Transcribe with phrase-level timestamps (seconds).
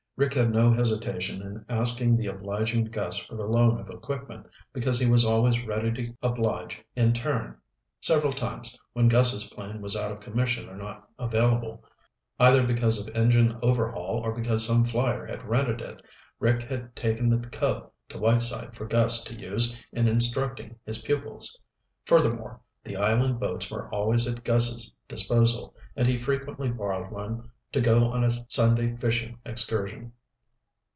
[0.17, 4.99] Rick had no hesitation in asking the obliging Gus for the loan of equipment because
[4.99, 7.57] he was always ready to oblige in turn.
[8.01, 11.83] Several times, when Gus's plane was out of commission or not available,
[12.39, 16.03] either because of engine overhaul or because some flier had rented it,
[16.37, 21.57] Rick had taken the Cub to Whiteside for Gus to use in instructing his pupils.
[22.05, 27.79] Furthermore, the island boats were always at Gus's disposal and he frequently borrowed one to
[27.79, 30.11] go on a Sunday fishing excursion.